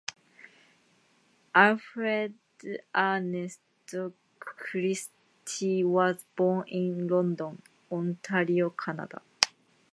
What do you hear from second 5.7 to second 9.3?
was born in London, Ontario, Canada.